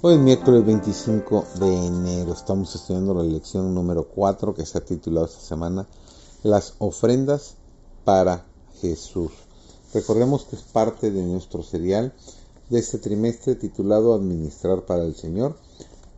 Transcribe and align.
Hoy 0.00 0.14
es 0.14 0.20
miércoles 0.20 0.64
25 0.64 1.44
de 1.58 1.86
enero. 1.86 2.32
Estamos 2.32 2.72
estudiando 2.72 3.14
la 3.14 3.24
lección 3.24 3.74
número 3.74 4.04
4 4.04 4.54
que 4.54 4.64
se 4.64 4.78
ha 4.78 4.84
titulado 4.84 5.26
esta 5.26 5.40
semana 5.40 5.88
Las 6.44 6.74
ofrendas 6.78 7.56
para 8.04 8.46
Jesús. 8.80 9.32
Recordemos 9.92 10.44
que 10.44 10.54
es 10.54 10.62
parte 10.62 11.10
de 11.10 11.24
nuestro 11.24 11.64
serial 11.64 12.14
de 12.70 12.78
este 12.78 12.98
trimestre 12.98 13.56
titulado 13.56 14.14
Administrar 14.14 14.86
para 14.86 15.02
el 15.02 15.16
Señor 15.16 15.56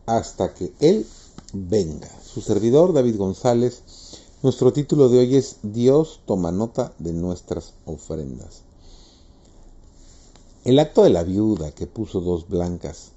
hasta 0.05 0.53
que 0.53 0.73
Él 0.79 1.07
venga. 1.51 2.07
Su 2.23 2.41
servidor 2.41 2.93
David 2.93 3.17
González. 3.17 3.81
Nuestro 4.43 4.73
título 4.73 5.09
de 5.09 5.17
hoy 5.21 5.37
es 5.37 5.55
Dios 5.63 6.19
toma 6.27 6.51
nota 6.51 6.93
de 6.99 7.13
nuestras 7.13 7.73
ofrendas. 7.85 8.61
El 10.65 10.77
acto 10.77 11.01
de 11.01 11.09
la 11.09 11.23
viuda 11.23 11.71
que 11.71 11.87
puso 11.87 12.21
dos 12.21 12.47
blancas 12.47 13.13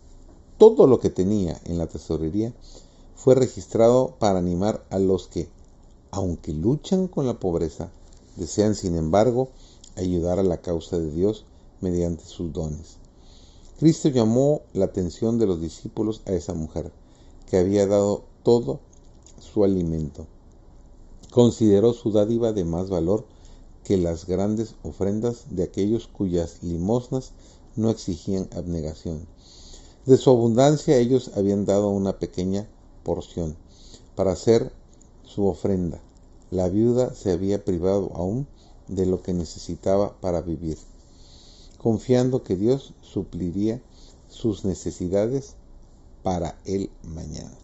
todo 0.58 0.86
lo 0.86 1.00
que 1.00 1.10
tenía 1.10 1.60
en 1.64 1.78
la 1.78 1.86
tesorería 1.86 2.52
fue 3.16 3.34
registrado 3.34 4.14
para 4.18 4.38
animar 4.38 4.84
a 4.90 4.98
los 4.98 5.28
que, 5.28 5.48
aunque 6.10 6.52
luchan 6.52 7.08
con 7.08 7.26
la 7.26 7.40
pobreza, 7.40 7.90
desean 8.36 8.74
sin 8.74 8.96
embargo 8.96 9.48
ayudar 9.96 10.38
a 10.38 10.42
la 10.44 10.60
causa 10.60 10.98
de 10.98 11.10
Dios 11.10 11.44
mediante 11.80 12.24
sus 12.24 12.52
dones. 12.52 12.96
Cristo 13.78 14.08
llamó 14.08 14.62
la 14.72 14.84
atención 14.86 15.38
de 15.38 15.46
los 15.46 15.60
discípulos 15.60 16.22
a 16.26 16.32
esa 16.32 16.54
mujer, 16.54 16.92
que 17.50 17.58
había 17.58 17.86
dado 17.86 18.24
todo 18.42 18.80
su 19.40 19.64
alimento. 19.64 20.26
Consideró 21.30 21.92
su 21.92 22.12
dádiva 22.12 22.52
de 22.52 22.64
más 22.64 22.88
valor 22.88 23.24
que 23.82 23.96
las 23.96 24.26
grandes 24.26 24.76
ofrendas 24.82 25.46
de 25.50 25.64
aquellos 25.64 26.06
cuyas 26.06 26.62
limosnas 26.62 27.32
no 27.76 27.90
exigían 27.90 28.48
abnegación. 28.54 29.26
De 30.06 30.18
su 30.18 30.28
abundancia 30.28 30.98
ellos 30.98 31.30
habían 31.34 31.64
dado 31.64 31.88
una 31.88 32.18
pequeña 32.18 32.68
porción 33.04 33.56
para 34.14 34.32
hacer 34.32 34.70
su 35.24 35.46
ofrenda. 35.46 35.98
La 36.50 36.68
viuda 36.68 37.14
se 37.14 37.32
había 37.32 37.64
privado 37.64 38.10
aún 38.14 38.46
de 38.86 39.06
lo 39.06 39.22
que 39.22 39.32
necesitaba 39.32 40.14
para 40.20 40.42
vivir, 40.42 40.76
confiando 41.78 42.42
que 42.42 42.54
Dios 42.54 42.92
supliría 43.00 43.80
sus 44.28 44.66
necesidades 44.66 45.54
para 46.22 46.58
el 46.66 46.90
mañana. 47.02 47.56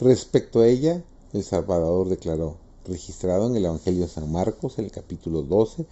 Respecto 0.00 0.60
a 0.60 0.66
ella, 0.66 1.02
el 1.32 1.44
Salvador 1.44 2.10
declaró, 2.10 2.56
registrado 2.84 3.46
en 3.46 3.56
el 3.56 3.64
Evangelio 3.64 4.02
de 4.02 4.08
San 4.08 4.30
Marcos, 4.30 4.78
el 4.78 4.90
capítulo 4.90 5.42
12, 5.42 5.86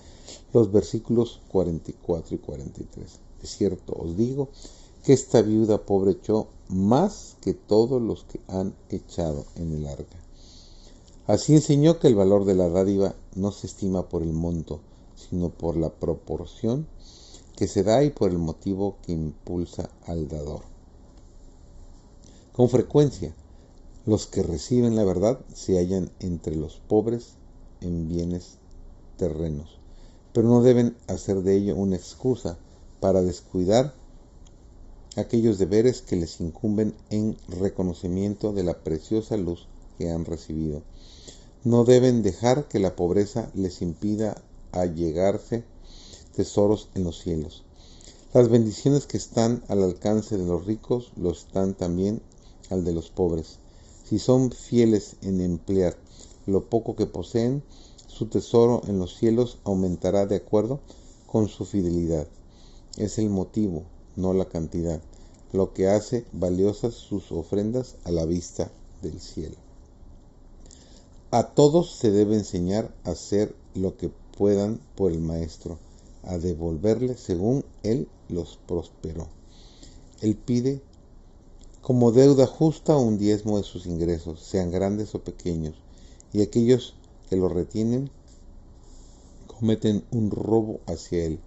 los 0.52 0.70
versículos 0.70 1.41
44 1.48 2.34
y 2.34 2.38
43. 2.38 3.10
Es 3.42 3.56
cierto, 3.56 3.94
os 3.94 4.19
digo, 4.19 4.48
que 5.05 5.12
esta 5.12 5.43
viuda 5.43 5.84
pobre 5.84 6.12
echó 6.12 6.48
más 6.69 7.37
que 7.41 7.55
todos 7.55 8.01
los 8.01 8.25
que 8.25 8.41
han 8.48 8.75
echado 8.91 9.45
en 9.56 9.73
el 9.73 9.87
arca. 9.87 10.17
Así 11.27 11.55
enseñó 11.55 11.98
que 11.98 12.09
el 12.09 12.15
valor 12.15 12.45
de 12.45 12.55
la 12.55 12.69
dádiva 12.69 13.15
no 13.34 13.53
se 13.53 13.67
estima 13.67 14.09
por 14.09 14.23
el 14.23 14.33
monto, 14.33 14.81
sino 15.17 15.51
por 15.51 15.77
la 15.77 15.91
proporción 15.91 16.87
que 17.56 17.69
se 17.69 17.83
da 17.83 18.03
y 18.03 18.11
por 18.11 18.31
el 18.31 18.39
motivo 18.39 18.97
que 19.03 19.12
impulsa 19.12 19.91
al 20.06 20.28
dador. 20.28 20.62
Con 22.53 22.69
frecuencia, 22.69 23.34
los 24.06 24.27
que 24.27 24.43
reciben 24.43 24.97
la 24.97 25.05
verdad 25.05 25.41
se 25.55 25.78
hallan 25.78 26.10
entre 26.21 26.56
los 26.56 26.77
pobres 26.89 27.34
en 27.81 28.09
bienes 28.09 28.59
terrenos, 29.16 29.78
pero 30.33 30.49
no 30.49 30.62
deben 30.62 30.97
hacer 31.06 31.43
de 31.43 31.56
ello 31.56 31.77
una 31.77 31.97
excusa 31.97 32.59
para 32.99 33.22
descuidar 33.22 33.94
aquellos 35.16 35.59
deberes 35.59 36.03
que 36.03 36.16
les 36.16 36.41
incumben 36.41 36.94
en 37.10 37.37
reconocimiento 37.48 38.53
de 38.53 38.62
la 38.62 38.78
preciosa 38.78 39.37
luz 39.37 39.66
que 39.98 40.10
han 40.10 40.25
recibido. 40.25 40.82
No 41.65 41.84
deben 41.84 42.22
dejar 42.22 42.69
que 42.69 42.78
la 42.78 42.94
pobreza 42.94 43.50
les 43.54 43.82
impida 43.82 44.41
allegarse 44.72 45.65
tesoros 46.34 46.88
en 46.94 47.04
los 47.04 47.19
cielos. 47.19 47.65
Las 48.32 48.48
bendiciones 48.48 49.06
que 49.06 49.16
están 49.16 49.65
al 49.66 49.82
alcance 49.82 50.38
de 50.38 50.47
los 50.47 50.65
ricos 50.65 51.10
lo 51.16 51.32
están 51.32 51.75
también 51.75 52.22
al 52.71 52.84
de 52.84 52.92
los 52.92 53.10
pobres. 53.10 53.59
Si 54.04 54.21
son 54.21 54.53
fieles 54.53 55.16
en 55.22 55.41
emplear 55.41 55.97
lo 56.47 56.69
poco 56.71 56.94
que 56.94 57.06
poseen, 57.06 57.62
su 58.06 58.27
tesoro 58.27 58.82
en 58.87 58.98
los 58.98 59.16
cielos 59.16 59.59
aumentará 59.65 60.27
de 60.27 60.37
acuerdo 60.37 60.81
con 61.27 61.48
su 61.48 61.65
fidelidad. 61.65 62.28
Es 62.97 63.19
el 63.19 63.28
motivo 63.28 63.82
no 64.20 64.32
la 64.32 64.44
cantidad, 64.44 65.00
lo 65.53 65.72
que 65.72 65.88
hace 65.88 66.25
valiosas 66.32 66.94
sus 66.94 67.32
ofrendas 67.32 67.97
a 68.04 68.10
la 68.10 68.25
vista 68.25 68.70
del 69.03 69.20
cielo. 69.20 69.56
A 71.31 71.48
todos 71.48 71.94
se 71.94 72.10
debe 72.10 72.34
enseñar 72.34 72.92
a 73.04 73.10
hacer 73.10 73.54
lo 73.75 73.97
que 73.97 74.10
puedan 74.36 74.80
por 74.97 75.12
el 75.12 75.20
Maestro, 75.20 75.78
a 76.22 76.38
devolverle 76.38 77.16
según 77.16 77.64
Él 77.82 78.09
los 78.28 78.59
prosperó. 78.66 79.28
Él 80.20 80.36
pide 80.36 80.82
como 81.82 82.12
deuda 82.12 82.47
justa 82.47 82.97
un 82.97 83.16
diezmo 83.16 83.56
de 83.56 83.64
sus 83.64 83.86
ingresos, 83.86 84.41
sean 84.41 84.70
grandes 84.70 85.14
o 85.14 85.25
pequeños, 85.25 85.75
y 86.32 86.42
aquellos 86.42 86.94
que 87.28 87.36
lo 87.36 87.48
retienen 87.48 88.10
cometen 89.47 90.04
un 90.10 90.30
robo 90.30 90.80
hacia 90.86 91.25
Él 91.25 91.41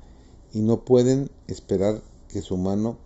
y 0.53 0.61
no 0.61 0.85
pueden 0.85 1.29
esperar 1.47 2.01
que 2.33 2.41
su 2.41 2.57
mano 2.57 2.97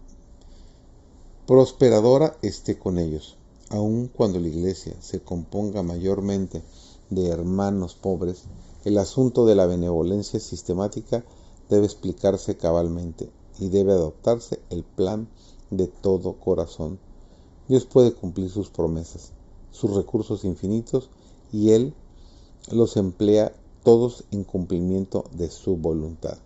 prosperadora 1.48 2.38
esté 2.42 2.80
con 2.80 2.98
ellos, 2.98 3.36
aun 3.70 4.08
cuando 4.08 4.40
la 4.40 4.48
iglesia 4.48 4.96
se 5.02 5.20
componga 5.20 5.84
mayormente 5.84 6.64
de 7.10 7.28
hermanos 7.28 7.96
pobres, 7.96 8.44
el 8.86 8.98
asunto 8.98 9.46
de 9.46 9.56
la 9.56 9.66
benevolencia 9.66 10.40
sistemática 10.40 11.26
debe 11.70 11.86
explicarse 11.86 12.56
cabalmente 12.56 13.30
y 13.60 13.68
debe 13.68 13.92
adoptarse 13.92 14.62
el 14.70 14.86
plan 14.86 15.28
de 15.72 15.88
todo 15.88 16.40
corazón. 16.40 16.98
Dios 17.68 17.86
puede 17.86 18.14
cumplir 18.14 18.50
sus 18.50 18.70
promesas, 18.70 19.34
sus 19.72 19.94
recursos 19.94 20.46
infinitos, 20.46 21.10
y 21.52 21.72
Él 21.72 21.94
los 22.72 22.96
emplea 22.96 23.54
todos 23.84 24.24
en 24.32 24.46
cumplimiento 24.46 25.26
de 25.34 25.50
su 25.50 25.76
voluntad 25.76 26.38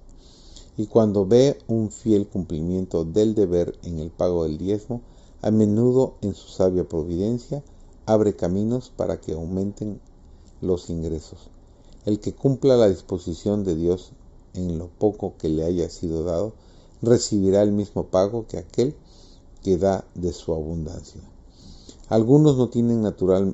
y 0.81 0.87
cuando 0.87 1.27
ve 1.27 1.59
un 1.67 1.91
fiel 1.91 2.25
cumplimiento 2.25 3.05
del 3.05 3.35
deber 3.35 3.77
en 3.83 3.99
el 3.99 4.09
pago 4.09 4.45
del 4.45 4.57
diezmo, 4.57 5.01
a 5.43 5.51
menudo 5.51 6.15
en 6.21 6.33
su 6.33 6.47
sabia 6.47 6.89
providencia 6.89 7.61
abre 8.07 8.35
caminos 8.35 8.89
para 8.89 9.21
que 9.21 9.33
aumenten 9.33 10.01
los 10.59 10.89
ingresos. 10.89 11.37
El 12.07 12.19
que 12.19 12.33
cumpla 12.33 12.77
la 12.77 12.89
disposición 12.89 13.63
de 13.63 13.75
Dios 13.75 14.13
en 14.55 14.79
lo 14.79 14.87
poco 14.87 15.35
que 15.37 15.49
le 15.49 15.63
haya 15.63 15.87
sido 15.87 16.23
dado, 16.23 16.53
recibirá 17.03 17.61
el 17.61 17.73
mismo 17.73 18.07
pago 18.07 18.47
que 18.47 18.57
aquel 18.57 18.95
que 19.61 19.77
da 19.77 20.03
de 20.15 20.33
su 20.33 20.51
abundancia. 20.51 21.21
Algunos 22.09 22.57
no 22.57 22.69
tienen 22.69 23.03
naturalmente 23.03 23.53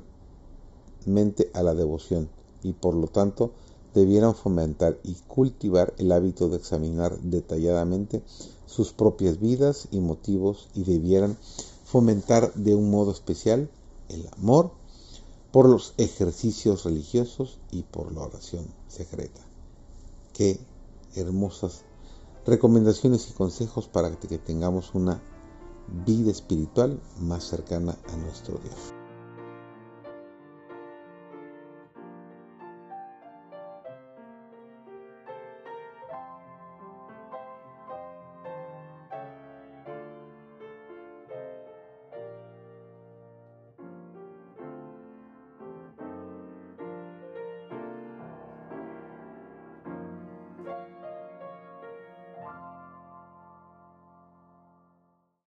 a 1.52 1.62
la 1.62 1.74
devoción 1.74 2.30
y 2.62 2.72
por 2.72 2.94
lo 2.94 3.06
tanto 3.06 3.50
debieran 3.94 4.34
fomentar 4.34 4.98
y 5.02 5.14
cultivar 5.26 5.94
el 5.98 6.12
hábito 6.12 6.48
de 6.48 6.56
examinar 6.56 7.18
detalladamente 7.20 8.22
sus 8.66 8.92
propias 8.92 9.40
vidas 9.40 9.88
y 9.90 10.00
motivos 10.00 10.68
y 10.74 10.84
debieran 10.84 11.36
fomentar 11.84 12.52
de 12.54 12.74
un 12.74 12.90
modo 12.90 13.12
especial 13.12 13.70
el 14.08 14.28
amor 14.36 14.72
por 15.52 15.68
los 15.68 15.94
ejercicios 15.96 16.84
religiosos 16.84 17.58
y 17.70 17.82
por 17.82 18.12
la 18.12 18.22
oración 18.22 18.66
secreta. 18.88 19.40
Qué 20.34 20.60
hermosas 21.14 21.84
recomendaciones 22.46 23.28
y 23.30 23.32
consejos 23.32 23.88
para 23.88 24.10
que 24.10 24.38
tengamos 24.38 24.94
una 24.94 25.22
vida 26.06 26.30
espiritual 26.30 27.00
más 27.20 27.44
cercana 27.44 27.96
a 28.08 28.16
nuestro 28.16 28.58
Dios. 28.58 28.97